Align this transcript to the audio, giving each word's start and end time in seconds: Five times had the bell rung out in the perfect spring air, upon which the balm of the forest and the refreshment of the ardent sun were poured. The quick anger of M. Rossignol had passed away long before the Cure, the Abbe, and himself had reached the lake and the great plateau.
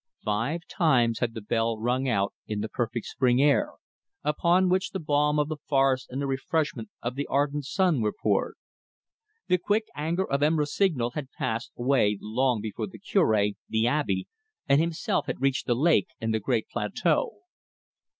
Five 0.23 0.61
times 0.67 1.19
had 1.19 1.35
the 1.35 1.41
bell 1.43 1.77
rung 1.77 2.09
out 2.09 2.33
in 2.47 2.61
the 2.61 2.67
perfect 2.67 3.05
spring 3.05 3.39
air, 3.39 3.73
upon 4.23 4.67
which 4.67 4.89
the 4.89 4.99
balm 4.99 5.37
of 5.37 5.47
the 5.47 5.57
forest 5.69 6.07
and 6.09 6.19
the 6.19 6.25
refreshment 6.25 6.89
of 7.03 7.13
the 7.13 7.27
ardent 7.27 7.65
sun 7.65 8.01
were 8.01 8.11
poured. 8.11 8.55
The 9.47 9.59
quick 9.59 9.85
anger 9.95 10.27
of 10.27 10.41
M. 10.41 10.57
Rossignol 10.57 11.11
had 11.11 11.29
passed 11.29 11.69
away 11.77 12.17
long 12.19 12.61
before 12.61 12.87
the 12.87 12.97
Cure, 12.97 13.49
the 13.69 13.85
Abbe, 13.85 14.27
and 14.67 14.81
himself 14.81 15.27
had 15.27 15.39
reached 15.39 15.67
the 15.67 15.75
lake 15.75 16.07
and 16.19 16.33
the 16.33 16.39
great 16.39 16.67
plateau. 16.67 17.41